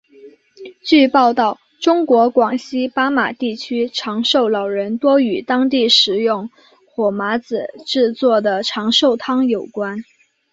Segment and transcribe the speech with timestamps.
[0.83, 6.49] 据报道中国广西巴马地区长寿老人多与当地食用
[6.91, 10.03] 火麻子制作的长寿汤有关。